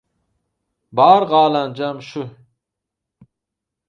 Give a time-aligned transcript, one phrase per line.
[0.95, 2.23] Bar galanjam şü.